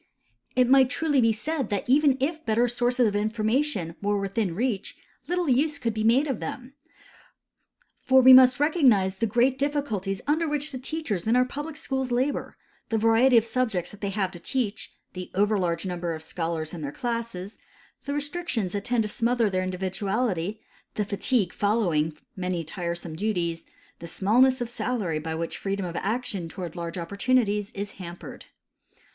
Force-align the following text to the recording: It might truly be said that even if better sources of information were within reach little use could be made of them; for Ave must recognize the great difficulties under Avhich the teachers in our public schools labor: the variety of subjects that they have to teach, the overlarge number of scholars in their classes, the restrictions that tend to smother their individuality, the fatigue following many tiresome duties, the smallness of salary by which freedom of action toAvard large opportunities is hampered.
It 0.55 0.67
might 0.67 0.89
truly 0.89 1.21
be 1.21 1.31
said 1.31 1.69
that 1.69 1.87
even 1.87 2.17
if 2.19 2.43
better 2.43 2.67
sources 2.67 3.07
of 3.07 3.15
information 3.15 3.95
were 4.01 4.19
within 4.19 4.55
reach 4.55 4.97
little 5.27 5.47
use 5.47 5.77
could 5.77 5.93
be 5.93 6.03
made 6.03 6.25
of 6.25 6.39
them; 6.39 6.73
for 8.01 8.21
Ave 8.21 8.33
must 8.33 8.59
recognize 8.59 9.17
the 9.17 9.27
great 9.27 9.59
difficulties 9.59 10.19
under 10.25 10.47
Avhich 10.47 10.71
the 10.71 10.79
teachers 10.79 11.27
in 11.27 11.35
our 11.35 11.45
public 11.45 11.77
schools 11.77 12.11
labor: 12.11 12.57
the 12.89 12.97
variety 12.97 13.37
of 13.37 13.45
subjects 13.45 13.91
that 13.91 14.01
they 14.01 14.09
have 14.09 14.31
to 14.31 14.39
teach, 14.39 14.91
the 15.13 15.29
overlarge 15.35 15.85
number 15.85 16.15
of 16.15 16.23
scholars 16.23 16.73
in 16.73 16.81
their 16.81 16.91
classes, 16.91 17.59
the 18.05 18.13
restrictions 18.15 18.71
that 18.73 18.85
tend 18.85 19.03
to 19.03 19.07
smother 19.07 19.51
their 19.51 19.61
individuality, 19.61 20.63
the 20.95 21.05
fatigue 21.05 21.53
following 21.53 22.17
many 22.35 22.63
tiresome 22.63 23.15
duties, 23.15 23.61
the 23.99 24.07
smallness 24.07 24.61
of 24.61 24.67
salary 24.69 25.19
by 25.19 25.35
which 25.35 25.59
freedom 25.59 25.85
of 25.85 25.95
action 25.97 26.49
toAvard 26.49 26.75
large 26.75 26.97
opportunities 26.97 27.69
is 27.73 27.91
hampered. 28.01 28.45